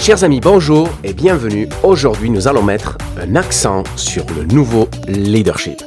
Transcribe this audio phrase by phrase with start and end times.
[0.00, 1.68] Chers amis, bonjour et bienvenue.
[1.82, 5.82] Aujourd'hui, nous allons mettre un accent sur le nouveau leadership.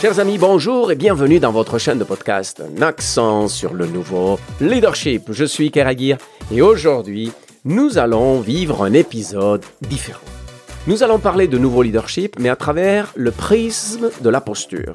[0.00, 4.38] Chers amis, bonjour et bienvenue dans votre chaîne de podcast Un accent sur le nouveau
[4.62, 5.32] leadership.
[5.32, 6.16] Je suis Keragir
[6.50, 7.30] et aujourd'hui,
[7.66, 10.24] nous allons vivre un épisode différent.
[10.86, 14.94] Nous allons parler de nouveau leadership, mais à travers le prisme de la posture.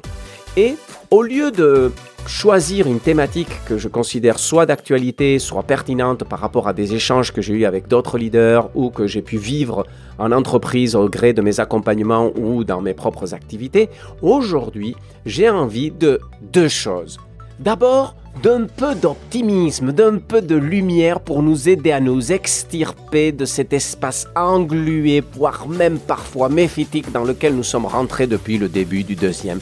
[0.56, 0.76] Et
[1.10, 1.92] au lieu de
[2.26, 7.32] choisir une thématique que je considère soit d'actualité, soit pertinente par rapport à des échanges
[7.32, 9.86] que j'ai eus avec d'autres leaders ou que j'ai pu vivre
[10.18, 13.88] en entreprise au gré de mes accompagnements ou dans mes propres activités,
[14.22, 16.20] aujourd'hui, j'ai envie de
[16.52, 17.18] deux choses.
[17.58, 23.44] D'abord, d'un peu d'optimisme, d'un peu de lumière pour nous aider à nous extirper de
[23.44, 29.04] cet espace englué, voire même parfois méphitique dans lequel nous sommes rentrés depuis le début
[29.04, 29.58] du deuxième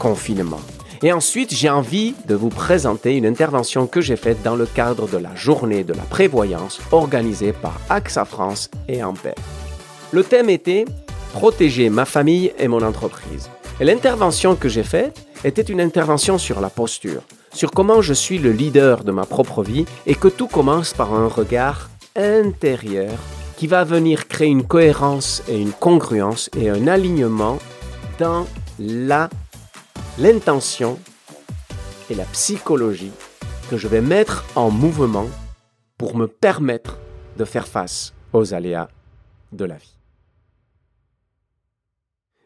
[0.00, 0.60] confinement.
[1.02, 5.06] Et ensuite, j'ai envie de vous présenter une intervention que j'ai faite dans le cadre
[5.08, 9.34] de la journée de la prévoyance organisée par AXA France et Ampère.
[10.10, 10.84] Le thème était
[11.32, 13.48] Protéger ma famille et mon entreprise.
[13.78, 18.38] Et l'intervention que j'ai faite était une intervention sur la posture, sur comment je suis
[18.38, 23.12] le leader de ma propre vie et que tout commence par un regard intérieur
[23.56, 27.58] qui va venir créer une cohérence et une congruence et un alignement
[28.18, 28.46] dans
[28.78, 29.30] la
[30.20, 30.98] l'intention
[32.10, 33.12] et la psychologie
[33.70, 35.26] que je vais mettre en mouvement
[35.96, 36.98] pour me permettre
[37.38, 38.88] de faire face aux aléas
[39.52, 39.99] de la vie.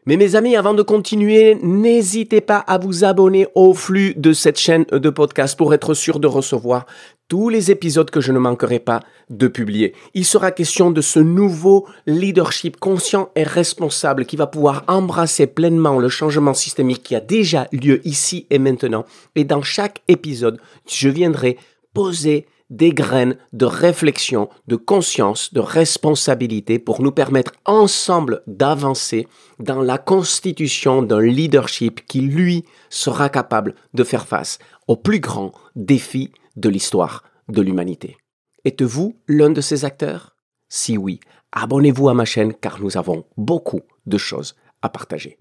[0.07, 4.59] Mais mes amis, avant de continuer, n'hésitez pas à vous abonner au flux de cette
[4.59, 6.85] chaîne de podcast pour être sûr de recevoir
[7.27, 8.99] tous les épisodes que je ne manquerai pas
[9.31, 9.95] de publier.
[10.13, 15.97] Il sera question de ce nouveau leadership conscient et responsable qui va pouvoir embrasser pleinement
[15.97, 19.05] le changement systémique qui a déjà lieu ici et maintenant.
[19.35, 21.57] Et dans chaque épisode, je viendrai
[21.95, 29.27] poser des graines de réflexion, de conscience, de responsabilité pour nous permettre ensemble d'avancer
[29.59, 35.51] dans la constitution d'un leadership qui, lui, sera capable de faire face aux plus grands
[35.75, 38.17] défis de l'histoire de l'humanité.
[38.63, 40.35] Êtes-vous l'un de ces acteurs?
[40.69, 41.19] Si oui,
[41.51, 45.37] abonnez-vous à ma chaîne car nous avons beaucoup de choses à partager.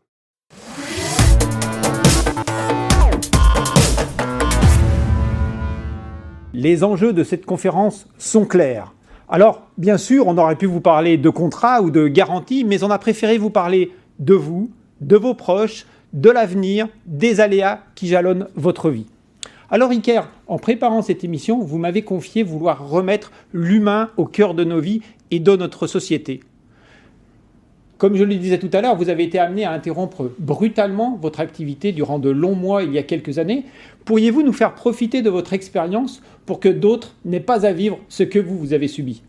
[6.56, 8.94] Les enjeux de cette conférence sont clairs.
[9.28, 12.92] Alors, bien sûr, on aurait pu vous parler de contrats ou de garanties, mais on
[12.92, 14.70] a préféré vous parler de vous,
[15.00, 19.06] de vos proches, de l'avenir, des aléas qui jalonnent votre vie.
[19.68, 24.62] Alors Iker, en préparant cette émission, vous m'avez confié vouloir remettre l'humain au cœur de
[24.62, 26.38] nos vies et de notre société.
[28.04, 31.40] Comme je le disais tout à l'heure, vous avez été amené à interrompre brutalement votre
[31.40, 33.64] activité durant de longs mois il y a quelques années.
[34.04, 38.22] Pourriez-vous nous faire profiter de votre expérience pour que d'autres n'aient pas à vivre ce
[38.22, 39.22] que vous, vous avez subi?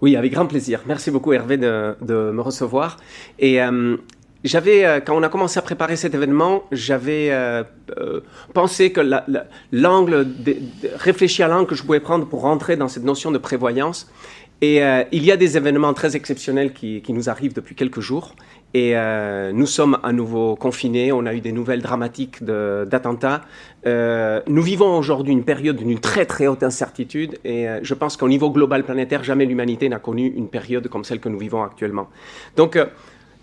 [0.00, 0.82] Oui, avec grand plaisir.
[0.86, 2.98] Merci beaucoup Hervé de, me recevoir.
[3.40, 3.96] Et euh,
[4.44, 7.64] j'avais, euh, quand on a commencé à préparer cet événement, j'avais euh,
[8.52, 9.00] pensé que
[9.72, 10.26] l'angle,
[10.94, 14.08] réfléchi à l'angle que je pouvais prendre pour rentrer dans cette notion de prévoyance.
[14.60, 18.34] Et euh, il y a des événements très exceptionnels qui, nous arrivent depuis quelques jours.
[18.72, 21.12] Et euh, nous sommes à nouveau confinés.
[21.12, 23.42] On a eu des nouvelles dramatiques d'attentats.
[23.86, 27.38] Euh, nous vivons aujourd'hui une période d'une très très haute incertitude.
[27.44, 31.20] Et je pense qu'au niveau global planétaire, jamais l'humanité n'a connu une période comme celle
[31.20, 32.08] que nous vivons actuellement.
[32.56, 32.78] Donc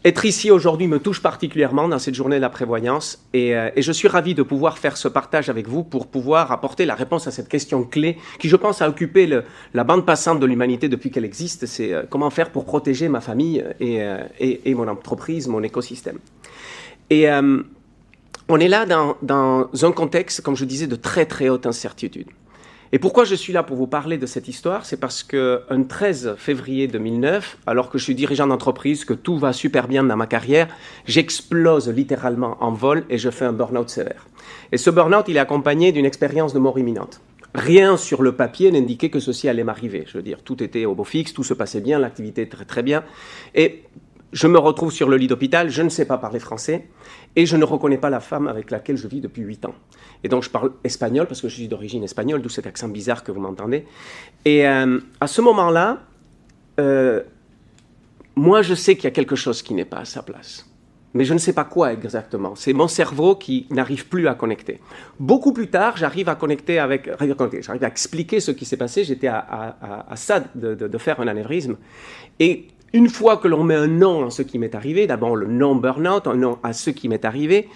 [0.04, 3.92] être ici aujourd'hui me touche particulièrement dans cette journée de la prévoyance euh, et, je
[3.92, 7.32] suis ravi de pouvoir faire ce partage avec vous pour pouvoir apporter la réponse à
[7.32, 9.30] cette question clé qui, je pense, a occupé
[9.74, 11.66] la bande passante de l'humanité depuis qu'elle existe.
[11.66, 16.18] C'est euh, comment faire pour protéger ma famille et, euh, et, mon entreprise, mon écosystème.
[17.10, 21.66] Et on est là dans, dans un contexte, comme je disais, de très très haute
[21.66, 22.28] incertitude.
[22.94, 24.85] Et pourquoi je suis là pour vous parler de cette histoire?
[24.85, 29.53] C'est parce qu'un 13 février 2009, alors que je suis dirigeant d'entreprise, que tout va
[29.53, 30.67] super bien dans ma carrière,
[31.05, 34.28] j'explose littéralement en vol et je fais un burn-out sévère.
[34.73, 37.22] Et ce burn-out, il est accompagné d'une expérience de mort imminente.
[37.55, 40.03] Rien sur le papier n'indiquait que ceci allait m'arriver.
[40.08, 42.84] Je veux dire, tout était au beau fixe, tout se passait bien, l'activité très très
[42.84, 43.05] bien.
[43.55, 43.84] Et
[44.34, 46.87] je me retrouve sur le lit d'hôpital, je ne sais pas parler français
[47.36, 49.76] et je ne reconnais pas la femme avec laquelle je vis depuis 8 ans.
[50.24, 53.24] Et donc je parle espagnol parce que je suis d'origine espagnole, d'où cet accent bizarre
[53.24, 53.86] que vous m'entendez.
[54.46, 56.00] Et euh, à ce moment-là,
[56.80, 57.22] euh,
[58.36, 60.68] moi je sais qu'il y a quelque chose qui n'est pas à sa place.
[61.14, 62.56] Mais je ne sais pas quoi exactement.
[62.56, 64.80] C'est mon cerveau qui n'arrive plus à connecter.
[65.20, 69.04] Beaucoup plus tard, j'arrive à connecter avec, j'arrive à expliquer ce qui s'est passé.
[69.04, 71.76] J'étais à, ça de, de, faire un anévrisme.
[72.40, 75.47] Et une fois que l'on met un nom à ce qui m'est arrivé, d'abord le
[75.47, 77.70] nom burn-out, un nom à ce qui m'est arrivé,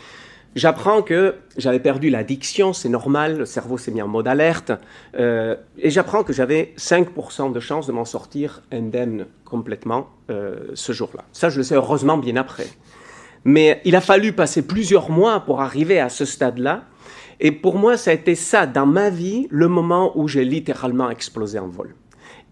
[0.56, 4.71] j'apprends que j'avais perdu l'addiction, c'est normal, le cerveau s'est mis en mode alerte,
[5.17, 10.91] euh, et j'apprends que j'avais 5% de chance de m'en sortir indemne complètement euh, ce
[10.91, 11.23] jour-là.
[11.31, 12.68] Ça, je le sais heureusement bien après.
[13.45, 16.83] Mais il a fallu passer plusieurs mois pour arriver à ce stade-là,
[17.39, 21.09] et pour moi, ça a été ça, dans ma vie, le moment où j'ai littéralement
[21.09, 21.94] explosé en vol.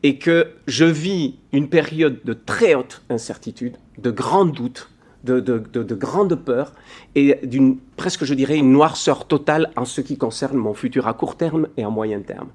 [0.04, 4.90] Et que je vis une période de très haute incertitude, de grands doutes,
[5.24, 6.74] de, de, grande peur
[7.16, 11.14] et d'une presque, je dirais, une noirceur totale en ce qui concerne mon futur à
[11.14, 12.50] court terme et à moyen terme.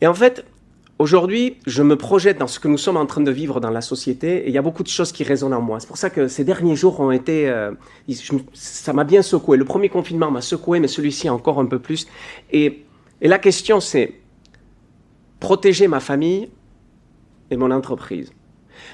[0.00, 0.44] Et en fait,
[0.98, 3.80] aujourd'hui, je me projette dans ce que nous sommes en train de vivre dans la
[3.80, 5.80] société et il y a beaucoup de choses qui résonnent en moi.
[5.80, 7.48] C'est pour ça que ces derniers jours ont été...
[7.48, 7.72] Euh,
[8.52, 9.56] ça m'a bien secoué.
[9.56, 12.06] Le premier confinement m'a secoué, mais celui-ci encore un peu plus.
[12.52, 12.84] Et,
[13.20, 14.14] et la question, c'est
[15.42, 16.50] protéger ma famille
[17.50, 18.32] et mon entreprise.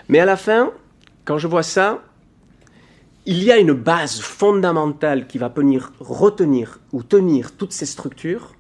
[0.09, 0.73] Mais à la fin,
[1.27, 2.03] quand je vois ça,
[3.27, 8.55] il y a une base fondamentale qui va venir retenir ou tenir toutes ces structures,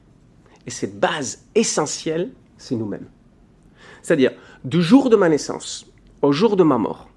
[0.67, 3.08] et cette base essentielle, c'est nous-mêmes.
[4.02, 4.32] C'est-à-dire,
[4.64, 5.87] du jour de ma naissance
[6.20, 7.08] au jour de ma mort,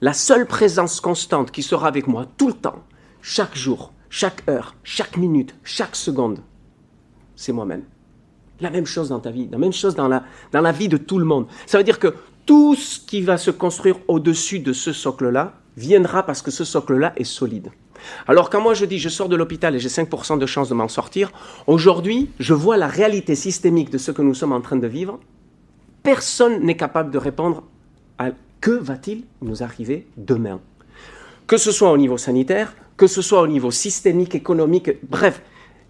[0.00, 2.82] la seule présence constante qui sera avec moi tout le temps,
[3.22, 6.40] chaque jour, chaque heure, chaque minute, chaque seconde,
[7.36, 7.84] c'est moi-même.
[8.60, 10.22] La même chose dans ta vie, la même chose dans la,
[10.52, 11.46] dans la vie de tout le monde.
[11.66, 12.14] Ça veut dire que
[12.46, 17.12] tout ce qui va se construire au-dessus de ce socle-là viendra parce que ce socle-là
[17.16, 17.70] est solide.
[18.26, 20.74] Alors quand moi je dis je sors de l'hôpital et j'ai 5% de chance de
[20.74, 21.32] m'en sortir,
[21.66, 25.20] aujourd'hui je vois la réalité systémique de ce que nous sommes en train de vivre.
[26.02, 27.62] Personne n'est capable de répondre
[28.18, 28.30] à
[28.60, 30.60] que va-t-il nous arriver demain.
[31.46, 35.42] Que ce soit au niveau sanitaire, que ce soit au niveau systémique, économique, bref,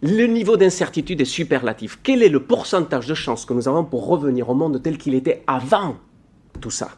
[0.03, 1.99] le niveau d'incertitude est superlatif.
[2.03, 5.15] Quel est le pourcentage de chance que nous avons pour revenir au monde tel qu'il
[5.15, 5.97] était avant
[6.61, 6.91] tout ça?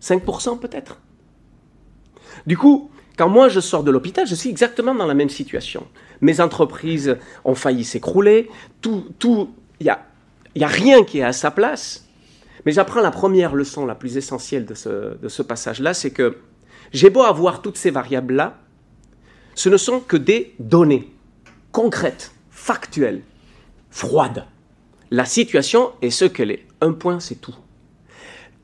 [0.00, 1.00] 5% peut-être?
[2.46, 5.86] Du coup, quand moi je sors de l'hôpital, je suis exactement dans la même situation.
[6.20, 8.48] Mes entreprises ont failli s'écrouler,
[8.80, 9.50] tout, tout,
[9.80, 10.06] il n'y a,
[10.54, 12.06] y a rien qui est à sa place.
[12.64, 16.38] Mais j'apprends la première leçon la plus essentielle de ce passage-là, c'est que
[16.92, 18.56] j'ai beau avoir toutes ces variables-là,
[19.54, 21.12] ce ne sont que des données
[21.78, 23.22] concrètes, factuelles,
[23.88, 24.46] froides.
[25.12, 26.66] La situation est ce qu'elle est.
[26.80, 27.54] Un point, c'est tout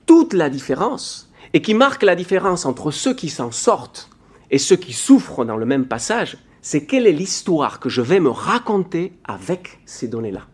[0.04, 4.10] toute la différence et qui marque la différence entre ceux qui s'en sortent
[4.50, 8.18] et ceux qui souffrent dans le même passage, c'est quelle est l'histoire que je vais
[8.18, 10.48] me raconter avec ces données-là.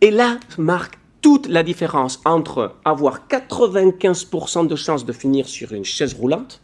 [0.00, 5.84] Et là marque toute la différence entre avoir 95% de chances de finir sur une
[5.84, 6.60] chaise roulante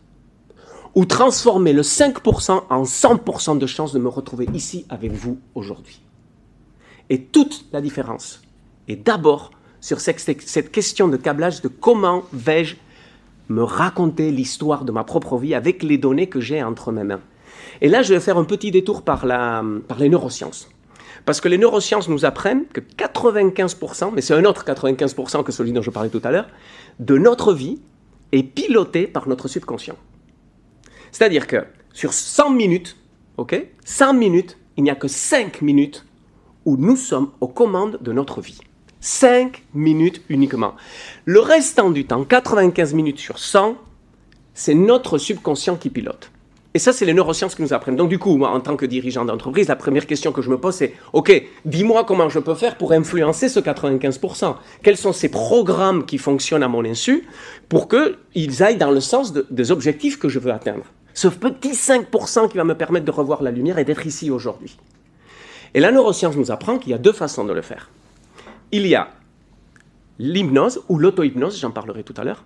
[0.94, 6.00] ou transformer le 5% en 100% de chances de me retrouver ici avec vous aujourd'hui.
[7.08, 8.42] Et toute la différence
[8.88, 9.50] est d'abord
[9.80, 12.76] sur cette, question de câblage de comment vais-je
[13.48, 17.20] me raconter l'histoire de ma propre vie avec les données que j'ai entre mes mains.
[17.80, 20.68] Et là, je vais faire un petit détour par, par les neurosciences.
[21.24, 25.72] Parce que les neurosciences nous apprennent que 95%, mais c'est un autre 95% que celui
[25.72, 26.48] dont je parlais tout à l'heure,
[27.00, 27.80] de notre vie
[28.32, 29.96] est piloté par notre subconscient.
[31.12, 32.96] C'est-à-dire que sur 100 minutes,
[33.36, 36.04] ok, 100 minutes, il n'y a que 5 minutes
[36.64, 38.58] où nous sommes aux commandes de notre vie.
[39.00, 40.74] 5 minutes uniquement.
[41.24, 43.76] Le restant du temps, 95 minutes sur 100,
[44.54, 46.30] c'est notre subconscient qui pilote.
[46.74, 47.96] Et ça, c'est les neurosciences qui nous apprennent.
[47.96, 50.56] Donc, du coup, moi, en tant que dirigeant d'entreprise, la première question que je me
[50.56, 51.30] pose, c'est OK,
[51.66, 54.54] dis-moi comment je peux faire pour influencer ce 95%.
[54.82, 57.26] Quels sont ces programmes qui fonctionnent à mon insu
[57.68, 60.84] pour qu'ils aillent dans le sens des objectifs que je veux atteindre?
[61.14, 64.76] Ce petit 5% qui va me permettre de revoir la lumière et d'être ici aujourd'hui.
[65.74, 67.88] Et la neuroscience nous apprend qu'il y a deux façons de le faire
[68.72, 69.10] il y a
[70.18, 72.42] l'hypnose ou l'auto-hypnose, j'en parlerai tout à l'heure,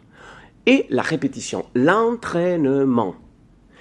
[0.66, 3.14] et la répétition, l'entraînement.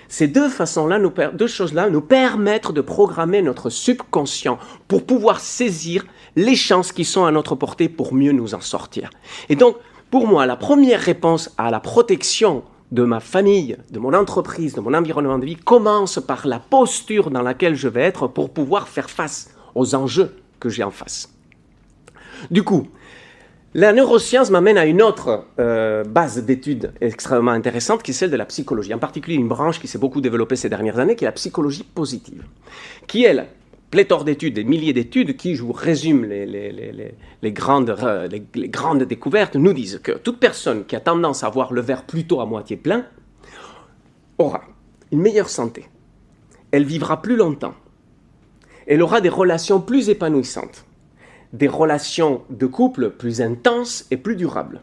[0.08, 1.00] Ces deux façons-là,
[1.34, 7.26] deux choses-là, nous permettent de programmer notre subconscient pour pouvoir saisir les chances qui sont
[7.26, 9.10] à notre portée pour mieux nous en sortir.
[9.50, 9.78] Et donc,
[10.12, 12.64] pour moi, la première réponse à la protection
[12.96, 17.30] de ma famille, de mon entreprise, de mon environnement de vie commence par la posture
[17.30, 21.30] dans laquelle je vais être pour pouvoir faire face aux enjeux que j'ai en face.
[22.50, 22.88] Du coup,
[23.74, 28.38] la neuroscience m'amène à une autre euh, base d'études extrêmement intéressante qui est celle de
[28.38, 31.28] la psychologie, en particulier une branche qui s'est beaucoup développée ces dernières années, qui est
[31.28, 32.44] la psychologie positive,
[33.08, 33.46] qui la
[33.92, 37.96] pléthore d'études, des milliers d'études qui, je vous résume les, grandes,
[38.56, 42.06] les grandes découvertes, nous disent que toute personne qui a tendance à voir le verre
[42.06, 43.06] plutôt à moitié plein
[44.38, 44.62] aura
[45.12, 45.86] une meilleure santé,
[46.72, 47.76] elle vivra plus longtemps,
[48.88, 50.86] elle aura des relations plus épanouissantes,
[51.54, 54.82] des relations de couple plus intenses et plus durables.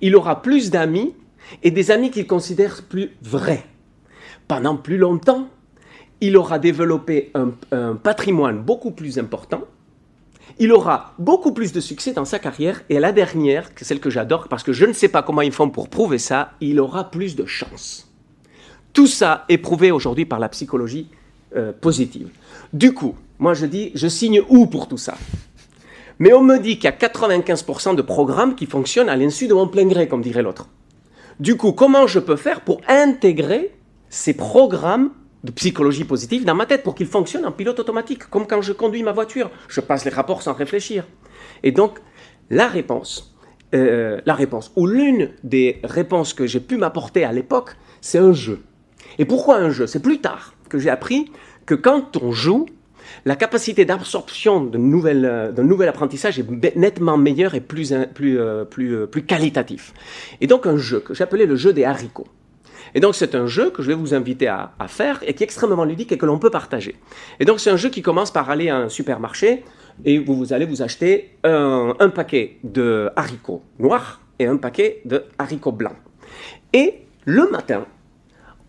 [0.00, 1.14] Il aura plus d'amis
[1.62, 3.64] et des amis qu'il considère plus vrais.
[4.48, 5.48] Pendant plus longtemps,
[6.24, 9.64] il aura développé un, patrimoine beaucoup plus important,
[10.58, 14.48] il aura beaucoup plus de succès dans sa carrière, et la dernière, celle que j'adore,
[14.48, 17.36] parce que je ne sais pas comment ils font pour prouver ça, il aura plus
[17.36, 18.10] de chance.
[18.94, 21.08] Tout ça est prouvé aujourd'hui par la psychologie
[21.56, 22.30] euh, positive.
[22.72, 25.16] Du coup, moi je dis, je signe où pour tout ça?
[26.20, 29.52] Mais on me dit qu'il y a 95% de programmes qui fonctionnent à l'insu de
[29.52, 30.68] mon plein gré, comme dirait l'autre.
[31.38, 33.74] Du coup, comment je peux faire pour intégrer
[34.08, 35.10] ces programmes
[35.44, 38.72] de psychologie positive dans ma tête pour qu'ils fonctionnent en pilote automatique, comme quand je
[38.72, 39.50] conduis ma voiture.
[39.68, 41.04] Je passe les rapports sans réfléchir.
[41.62, 41.98] Et donc,
[42.50, 43.36] la réponse,
[43.74, 48.32] euh, la réponse, ou l'une des réponses que j'ai pu m'apporter à l'époque, c'est un
[48.32, 48.60] jeu.
[49.18, 49.86] Et pourquoi un jeu?
[49.86, 51.30] C'est plus tard que j'ai appris
[51.66, 52.66] que quand on joue,
[53.26, 58.64] la capacité d'absorption d'un nouvel, euh, nouvel, apprentissage est nettement meilleure et plus, plus, euh,
[58.64, 59.92] plus, plus qualitatif.
[60.40, 62.26] Et donc un jeu que j'appelais le jeu des haricots.
[62.94, 65.46] Et donc c'est un jeu que je vais vous inviter à, faire et qui est
[65.46, 66.96] extrêmement ludique et que l'on peut partager.
[67.40, 69.64] Et donc c'est un jeu qui commence par aller à un supermarché
[70.04, 75.00] et vous, vous allez vous acheter un, un paquet de haricots noirs et un paquet
[75.04, 75.96] de haricots blancs.
[76.72, 77.86] Et le matin,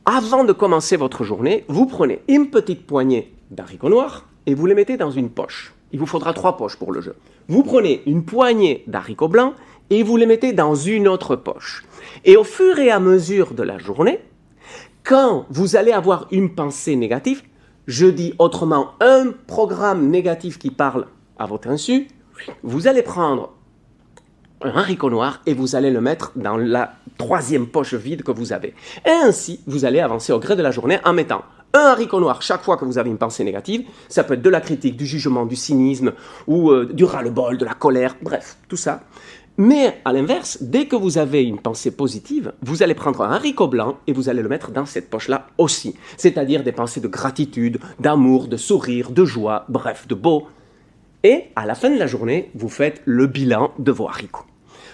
[0.06, 4.76] avant de commencer votre journée, vous prenez une petite poignée d'haricots noirs et vous les
[4.76, 5.74] mettez dans une poche.
[5.92, 7.16] Il vous faudra trois poches pour le jeu.
[7.48, 9.54] Vous prenez une poignée d'haricots blancs
[9.90, 11.86] et vous les mettez dans une autre poche.
[12.24, 14.20] Et au fur et à mesure de la journée,
[15.04, 17.44] quand vous allez avoir une pensée négative,
[17.88, 21.06] je dis autrement un programme négatif qui parle
[21.38, 22.08] à votre insu,
[22.64, 23.54] vous allez prendre
[24.62, 28.54] un haricot noir et vous allez le mettre dans la troisième poche vide que vous
[28.54, 28.74] avez.
[29.06, 32.42] Et ainsi, vous allez avancer au gré de la journée en mettant un haricot noir
[32.42, 33.86] chaque fois que vous avez une pensée négative.
[34.08, 36.14] Ça peut être de la critique, du jugement, du cynisme
[36.48, 39.02] ou euh, du ras-le-bol, de la colère, bref, tout ça.
[39.58, 43.70] Mais à l'inverse, dès que vous avez une pensée positive, vous allez prendre un haricot
[43.70, 45.96] blanc et vous allez le mettre dans cette poche-là aussi.
[46.18, 50.48] C'est-à-dire des pensées de gratitude, d'amour, de sourire, de joie, bref, de beau.
[51.24, 54.46] Et à la fin de la journée, vous faites le bilan de vos haricots.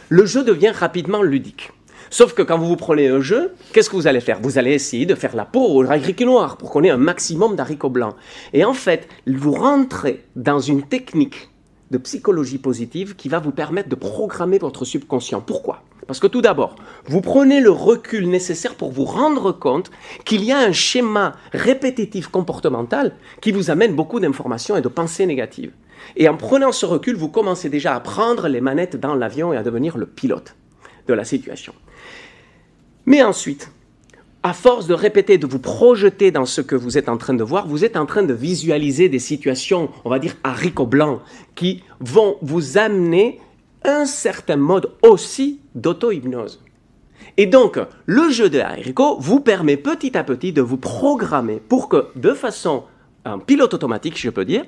[0.09, 1.71] Le jeu devient rapidement ludique.
[2.11, 4.39] Sauf que quand vous vous prenez un jeu, qu'est-ce que vous allez faire?
[4.41, 7.55] Vous allez essayer de faire la peau au haricot noir pour qu'on ait un maximum
[7.55, 8.15] d'haricots blancs.
[8.53, 11.50] Et en fait, vous rentrez dans une technique
[11.91, 15.41] de psychologie positive qui va vous permettre de programmer votre subconscient.
[15.41, 15.83] Pourquoi?
[16.07, 19.91] Parce que tout d'abord, vous prenez le recul nécessaire pour vous rendre compte
[20.25, 25.25] qu'il y a un schéma répétitif comportemental qui vous amène beaucoup d'informations et de pensées
[25.25, 25.73] négatives.
[26.15, 29.57] Et en prenant ce recul, vous commencez déjà à prendre les manettes dans l'avion et
[29.57, 30.55] à devenir le pilote
[31.07, 31.73] de la situation.
[33.05, 33.71] Mais ensuite,
[34.43, 37.43] à force de répéter, de vous projeter dans ce que vous êtes en train de
[37.43, 41.21] voir, vous êtes en train de visualiser des situations, on va dire haricots blancs,
[41.55, 43.39] qui vont vous amener
[43.83, 46.63] un certain mode aussi d'auto-hypnose.
[47.37, 51.87] Et donc, le jeu de haricots vous permet petit à petit de vous programmer pour
[51.87, 52.83] que, de façon
[53.25, 54.65] un pilote automatique, je peux dire,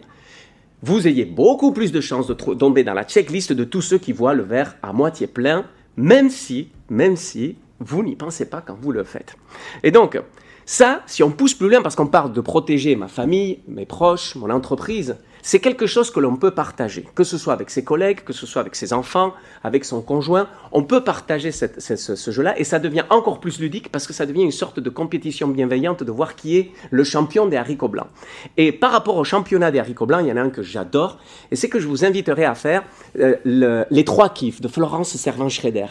[0.84, 4.12] vous ayez beaucoup plus de chances de tomber dans la checklist de tous ceux qui
[4.12, 5.66] voient le verre à moitié plein,
[5.98, 9.36] même si, même si vous n'y pensez pas quand vous le faites.
[9.84, 10.22] Et donc,
[10.66, 14.36] ça, si on pousse plus loin, parce qu'on parle de protéger ma famille, mes proches,
[14.36, 18.24] mon entreprise, c'est quelque chose que l'on peut partager, que ce soit avec ses collègues,
[18.24, 20.48] que ce soit avec ses enfants, avec son conjoint.
[20.72, 24.44] On peut partager ce, jeu-là et ça devient encore plus ludique parce que ça devient
[24.44, 28.08] une sorte de compétition bienveillante de voir qui est le champion des haricots blancs.
[28.56, 31.20] Et par rapport au championnat des haricots blancs, il y en a un que j'adore
[31.52, 32.84] et c'est que je vous inviterai à faire
[33.20, 35.88] euh, les trois kiffs de Florence Servan-Schreider.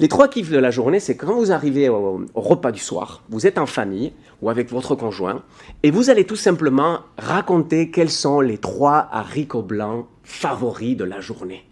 [0.00, 3.46] Les trois kiffs de la journée, c'est quand vous arrivez au, repas du soir, vous
[3.46, 5.42] êtes en famille ou avec votre conjoint,
[5.82, 11.20] et vous allez tout simplement raconter quels sont les trois haricots blancs favoris de la
[11.20, 11.66] journée.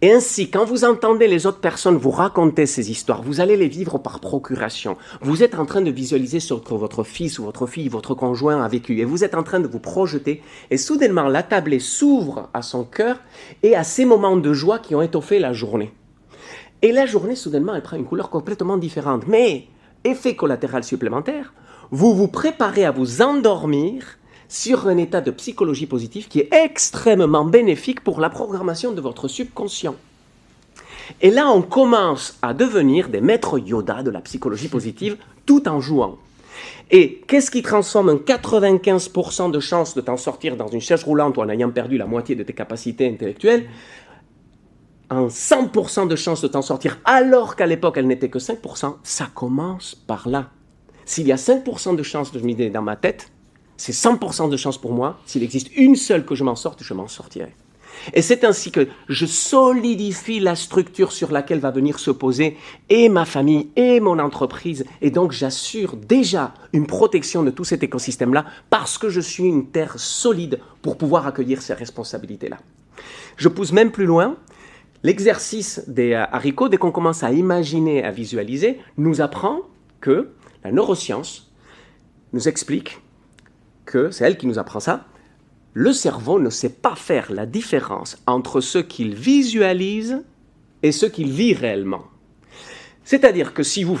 [0.00, 3.68] Et ainsi, quand vous entendez les autres personnes vous raconter ces histoires, vous allez les
[3.68, 4.96] vivre par procuration.
[5.20, 8.64] Vous êtes en train de visualiser ce que votre fils ou votre fille, votre conjoint
[8.64, 12.48] a vécu, et vous êtes en train de vous projeter, et soudainement la tablée s'ouvre
[12.54, 13.20] à son cœur
[13.62, 15.92] et à ces moments de joie qui ont étoffé la journée.
[16.82, 19.26] Et la journée, soudainement, elle prend une couleur complètement différente.
[19.26, 19.66] Mais,
[20.04, 21.52] effet collatéral supplémentaire,
[21.90, 24.18] vous vous préparez à vous endormir
[24.48, 29.28] sur un état de psychologie positive qui est extrêmement bénéfique pour la programmation de votre
[29.28, 29.96] subconscient.
[31.20, 35.16] Et là, on commence à devenir des maîtres Yoda de la psychologie positive
[35.46, 36.18] tout en jouant.
[36.90, 41.36] Et qu'est-ce qui transforme un 95% de chance de t'en sortir dans une chaise roulante
[41.36, 43.66] ou en ayant perdu la moitié de tes capacités intellectuelles?
[45.10, 49.28] Un 100% de chance de t'en sortir, alors qu'à l'époque elle n'était que 5%, ça
[49.34, 50.50] commence par là.
[51.04, 53.30] S'il y a 5% de chance de m'idée dans ma tête,
[53.76, 55.18] c'est 100% de chance pour moi.
[55.24, 57.54] S'il existe une seule que je m'en sorte, je m'en sortirai.
[58.14, 62.56] Et c'est ainsi que je solidifie la structure sur laquelle va venir se poser
[62.88, 64.84] et ma famille et mon entreprise.
[65.00, 69.66] Et donc j'assure déjà une protection de tout cet écosystème-là parce que je suis une
[69.66, 72.58] terre solide pour pouvoir accueillir ces responsabilités-là.
[73.36, 74.36] Je pousse même plus loin.
[75.04, 79.60] L'exercice des euh, haricots, dès qu'on commence à imaginer, à visualiser, nous apprend
[80.00, 80.30] que
[80.64, 81.52] la neuroscience
[82.32, 83.00] nous explique
[83.86, 85.06] que, c'est elle qui nous apprend ça,
[85.72, 90.24] le cerveau ne sait pas faire la différence entre ce qu'il visualise
[90.82, 92.04] et ce qu'il vit réellement.
[93.04, 94.00] C'est-à-dire que si vous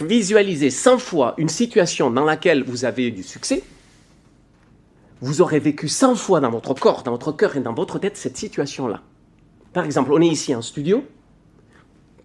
[0.00, 3.62] visualisez 100 fois une situation dans laquelle vous avez eu du succès,
[5.20, 8.16] vous aurez vécu 100 fois dans votre corps, dans votre cœur et dans votre tête
[8.16, 9.02] cette situation-là.
[9.78, 11.04] Par exemple, on est ici en studio,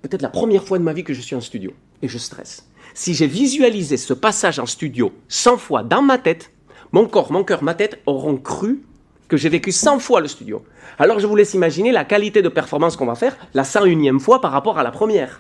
[0.02, 2.68] peut-être la première fois de ma vie que je suis en studio, et je stresse.
[2.96, 6.52] Si j'ai visualisé ce passage en studio 100 fois dans ma tête,
[6.94, 8.82] mon corps, mon cœur, ma tête auront cru
[9.28, 10.66] que j'ai vécu 100 fois le studio.
[10.98, 14.42] Alors je vous laisse imaginer la qualité de performance qu'on va faire la 101e fois
[14.42, 15.40] par rapport à la première.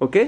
[0.00, 0.18] OK?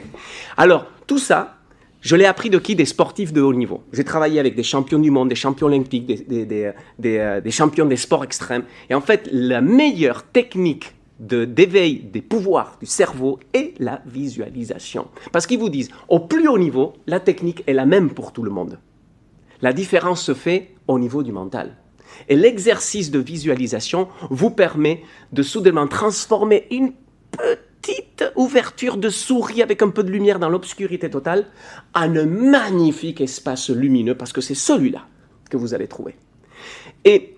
[0.58, 1.56] Alors, tout ça,
[2.02, 2.76] je l'ai appris de qui?
[2.76, 3.84] Des sportifs de haut niveau.
[3.94, 6.74] J'ai travaillé avec des champions du monde, des champions olympiques, des,
[7.06, 8.64] euh, des, champions des sports extrêmes.
[8.90, 15.06] Et en fait, la meilleure technique d'éveil des pouvoirs du cerveau est la visualisation.
[15.30, 18.42] Parce qu'ils vous disent, au plus haut niveau, la technique est la même pour tout
[18.42, 18.78] le monde.
[19.60, 21.76] La différence se fait au niveau du mental.
[22.28, 25.02] Et l'exercice de visualisation vous permet
[25.32, 26.92] de soudainement transformer une
[27.30, 31.46] petite ouverture de souris avec un peu de lumière dans l'obscurité totale
[31.94, 35.06] en un magnifique espace lumineux parce que c'est celui-là
[35.48, 36.16] que vous allez trouver.
[37.04, 37.36] Et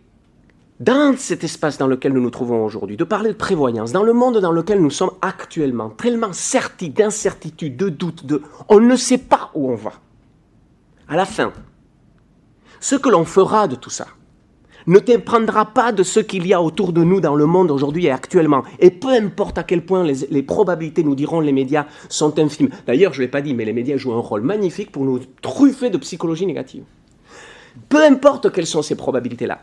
[0.80, 4.12] dans cet espace dans lequel nous nous trouvons aujourd'hui, de parler de prévoyance, dans le
[4.12, 9.18] monde dans lequel nous sommes actuellement, tellement certis d'incertitude, de doute, de on ne sait
[9.18, 9.92] pas où on va.
[11.08, 11.52] À la fin,
[12.80, 14.06] ce que l'on fera de tout ça
[14.86, 18.06] ne dépendra pas de ce qu'il y a autour de nous dans le monde aujourd'hui
[18.06, 18.64] et actuellement.
[18.80, 22.68] Et peu importe à quel point les, probabilités, nous diront les médias, sont infimes.
[22.86, 25.20] D'ailleurs, je ne l'ai pas dit, mais les médias jouent un rôle magnifique pour nous
[25.40, 26.84] truffer de psychologie négative.
[27.88, 29.60] Peu importe quelles sont ces probabilités-là.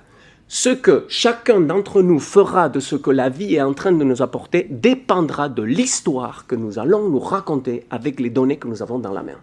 [0.54, 4.04] Ce que chacun d'entre nous fera de ce que la vie est en train de
[4.04, 8.82] nous apporter dépendra de l'histoire que nous allons nous raconter avec les données que nous
[8.82, 9.40] avons dans la main.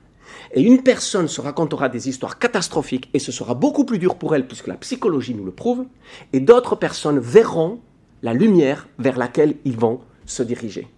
[0.52, 4.34] Et une personne se racontera des histoires catastrophiques et ce sera beaucoup plus dur pour
[4.34, 5.86] elle puisque la psychologie nous le prouve.
[6.34, 7.80] Et d'autres personnes verront
[8.22, 10.88] la lumière vers laquelle ils vont se diriger.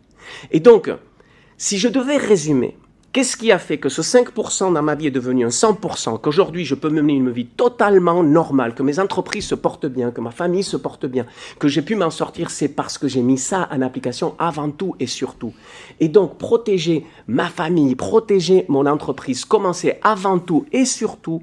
[0.50, 0.90] Et donc,
[1.56, 2.76] si je devais résumer
[3.12, 6.64] Qu'est-ce qui a fait que ce 5% dans ma vie est devenu un 100%, qu'aujourd'hui
[6.64, 10.30] je peux mener une vie totalement normale, que mes entreprises se portent bien, que ma
[10.30, 11.26] famille se porte bien,
[11.58, 14.94] que j'ai pu m'en sortir, c'est parce que j'ai mis ça en application avant tout
[15.00, 15.52] et surtout.
[15.98, 21.42] Et donc protéger ma famille, protéger mon entreprise, commencer avant tout et surtout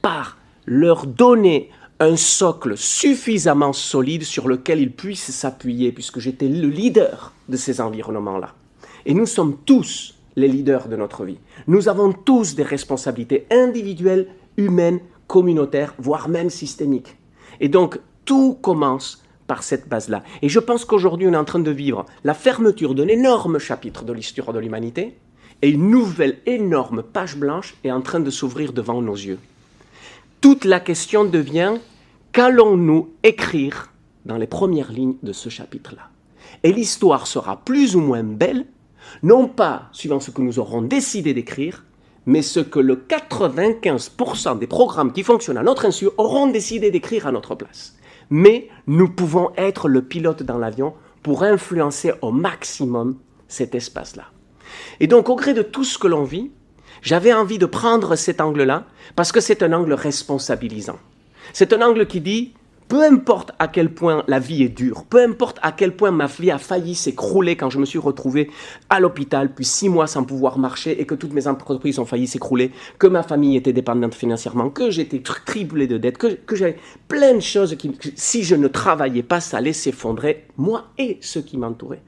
[0.00, 1.68] par leur donner
[2.00, 7.82] un socle suffisamment solide sur lequel ils puissent s'appuyer, puisque j'étais le leader de ces
[7.82, 8.54] environnements-là.
[9.04, 11.38] Et nous sommes tous les leaders de notre vie.
[11.66, 17.16] Nous avons tous des responsabilités individuelles, humaines, communautaires, voire même systémiques.
[17.60, 20.22] Et donc, tout commence par cette base-là.
[20.42, 24.04] Et je pense qu'aujourd'hui, on est en train de vivre la fermeture d'un énorme chapitre
[24.04, 25.16] de l'histoire de l'humanité,
[25.62, 29.38] et une nouvelle énorme page blanche est en train de s'ouvrir devant nos yeux.
[30.42, 31.74] Toute la question devient
[32.32, 33.90] qu'allons-nous écrire
[34.26, 36.10] dans les premières lignes de ce chapitre-là?
[36.62, 38.66] Et l'histoire sera plus ou moins belle
[39.22, 41.84] non pas suivant ce que nous aurons décidé d'écrire,
[42.26, 47.26] mais ce que le 95% des programmes qui fonctionnent à notre insu auront décidé d'écrire
[47.26, 47.96] à notre place.
[48.30, 53.16] Mais nous pouvons être le pilote dans l'avion pour influencer au maximum
[53.48, 54.24] cet espace-là.
[55.00, 56.50] Et donc, au gré de tout ce que l'on vit,
[57.02, 60.98] j'avais envie de prendre cet angle-là parce que c'est un angle responsabilisant.
[61.52, 62.54] C'est un angle qui dit
[62.88, 66.26] peu importe à quel point la vie est dure, peu importe à quel point ma
[66.26, 68.50] vie a failli s'écrouler quand je me suis retrouvé
[68.90, 72.26] à l'hôpital, puis six mois sans pouvoir marcher et que toutes mes entreprises ont failli
[72.26, 77.34] s'écrouler, que ma famille était dépendante financièrement, que j'étais triplé de dettes, que, j'avais plein
[77.34, 81.58] de choses qui, si je ne travaillais pas, ça allait s'effondrer, moi et ceux qui
[81.58, 82.02] m'entouraient.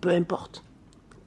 [0.00, 0.62] Peu importe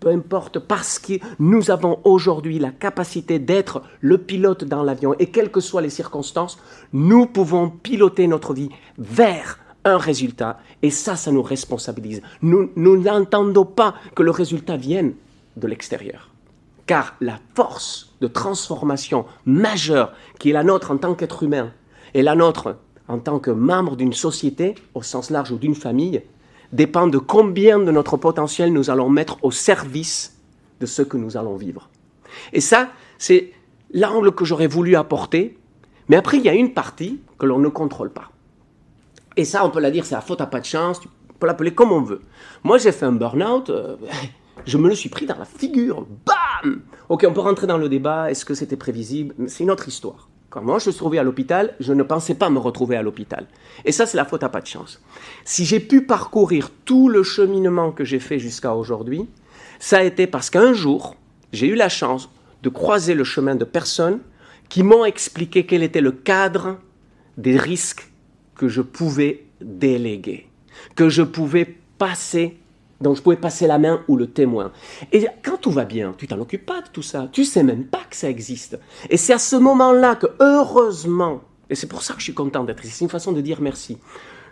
[0.02, 5.28] peu importe, parce que nous avons aujourd'hui la capacité d'être le pilote dans l'avion et
[5.28, 6.58] quelles que soient les circonstances,
[6.92, 12.24] nous pouvons piloter notre vie vers un résultat et ça, ça nous responsabilise.
[12.42, 15.14] Nous, n'entendons pas que le résultat vienne
[15.56, 16.30] de l'extérieur.
[16.88, 21.72] Car la force de transformation majeure qui est la nôtre en tant qu'être humain
[22.16, 22.76] et la nôtre
[23.08, 26.24] en tant que membre d'une société, au sens large ou d'une famille,
[26.72, 30.38] dépend de combien de notre potentiel nous allons mettre au service
[30.80, 31.90] de ce que nous allons vivre.
[32.54, 33.52] Et ça, c'est
[33.94, 35.58] l'angle que j'aurais voulu apporter.
[36.10, 38.32] Mais après, il y a une partie que l'on ne contrôle pas.
[39.38, 41.08] Et ça, on peut la dire, c'est la faute à pas de chance, tu
[41.40, 42.22] peux l'appeler comme on veut.
[42.64, 43.96] Moi, j'ai fait un burn-out, euh,
[44.66, 47.90] je me le suis pris dans la figure, bam Ok, on peut rentrer dans le
[47.90, 49.36] débat, est-ce que c'était prévisible?
[49.48, 50.30] C'est une autre histoire.
[50.52, 53.48] Quand moi je suis trouvé à l'hôpital, je ne pensais pas me retrouver à l'hôpital.
[53.86, 55.02] Et ça, c'est la faute à pas de chance.
[55.46, 59.30] Si j'ai pu parcourir tout le cheminement que j'ai fait jusqu'à aujourd'hui,
[59.80, 61.16] ça a été parce qu'un jour,
[61.54, 62.30] j'ai eu la chance
[62.64, 64.20] de croiser le chemin de personnes
[64.68, 66.80] qui m'ont expliqué quel était le cadre
[67.38, 68.12] des risques
[68.56, 70.50] que je pouvais déléguer,
[70.96, 72.58] que je pouvais passer,
[73.02, 74.72] donc je pouvais passer la main ou le témoin.
[75.12, 77.86] Et quand tout va bien, tu t'en occupes pas de tout ça, tu sais même
[77.86, 78.80] pas que ça existe.
[79.10, 82.64] Et c'est à ce moment-là que, heureusement, et c'est pour ça que je suis content
[82.64, 83.98] d'être ici, c'est une façon de dire merci,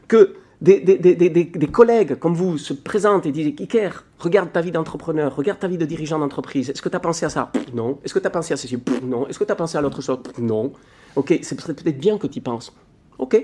[0.07, 4.59] que des, des, des, des, collègues comme vous se présentent et disent Iker, regarde ta
[4.59, 6.69] vie d'entrepreneur, regarde ta vie de dirigeant d'entreprise.
[6.69, 7.51] Est-ce que tu as pensé à ça?
[7.73, 7.99] Non.
[8.03, 8.77] Est-ce que tu as pensé à ceci?
[9.03, 9.25] Non.
[9.27, 10.19] Est-ce que tu as pensé à l'autre chose?
[10.37, 10.73] Non.
[11.15, 12.73] Ok, c'est peut-être bien que tu y penses.
[13.17, 13.41] Ok.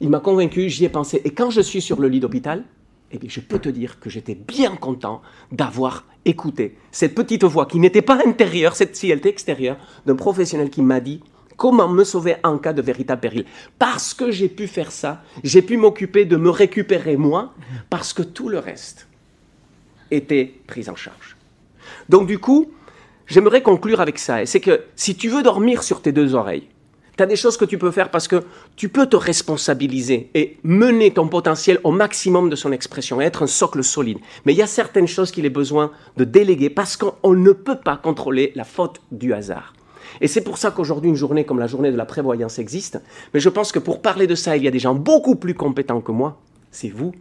[0.00, 1.22] Il m'a convaincu, j'y ai pensé.
[1.24, 2.64] Et quand je suis sur le lit d'hôpital,
[3.12, 7.66] eh bien, je peux te dire que j'étais bien content d'avoir écouté cette petite voix
[7.66, 11.20] qui n'était pas intérieure, cette si elle était extérieure, d'un professionnel qui m'a dit
[11.56, 13.44] comment me sauver en cas de véritable péril.
[13.78, 17.52] Parce que j'ai pu faire ça, j'ai pu m'occuper de me récupérer moi,
[17.90, 19.08] parce que tout le reste
[20.10, 21.36] était pris en charge.
[22.08, 22.70] Donc du coup,
[23.26, 26.68] j'aimerais conclure avec ça, c'est que si tu veux dormir sur tes deux oreilles,
[27.20, 28.44] tu as des choses que tu peux faire parce que
[28.76, 33.42] tu peux te responsabiliser et mener ton potentiel au maximum de son expression et être
[33.42, 34.16] un socle solide.
[34.46, 37.76] Mais il y a certaines choses qu'il est besoin de déléguer parce qu'on ne peut
[37.76, 39.74] pas contrôler la faute du hasard.
[40.22, 42.98] Et c'est pour ça qu'aujourd'hui, une journée comme la journée de la prévoyance existe.
[43.34, 45.52] Mais je pense que pour parler de ça, il y a des gens beaucoup plus
[45.52, 46.40] compétents que moi.
[46.70, 47.12] C'est vous.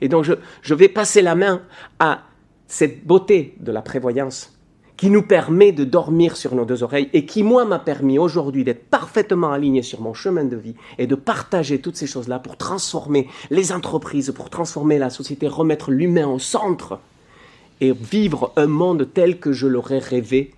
[0.00, 1.62] Et donc, je, je vais passer la main
[1.98, 2.22] à
[2.68, 4.56] cette beauté de la prévoyance
[4.98, 8.64] qui nous permet de dormir sur nos deux oreilles et qui, moi, m'a permis aujourd'hui
[8.64, 12.56] d'être parfaitement aligné sur mon chemin de vie et de partager toutes ces choses-là pour
[12.56, 16.98] transformer les entreprises, pour transformer la société, remettre l'humain au centre
[17.80, 20.52] et vivre un monde tel que je l'aurais rêvé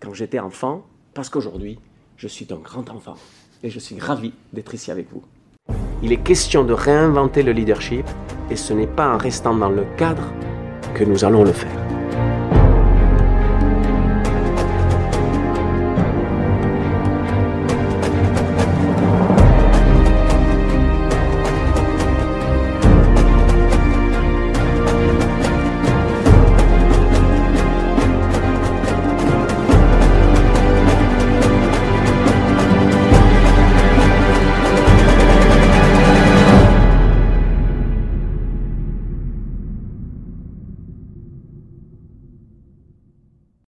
[0.00, 1.78] quand j'étais enfant parce qu'aujourd'hui,
[2.16, 3.16] je suis un grand enfant
[3.62, 5.22] et je suis ravi d'être ici avec vous.
[6.02, 8.06] Il est question de réinventer le leadership
[8.50, 10.32] et ce n'est pas en restant dans le cadre
[10.94, 12.01] que nous allons le faire.